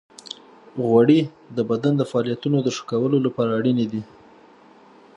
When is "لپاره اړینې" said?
3.25-3.85